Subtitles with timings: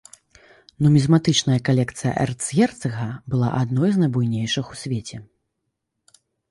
[0.85, 5.17] Нумізматычная калекцыя эрцгерцага была адной з найбуйнейшых у свеце.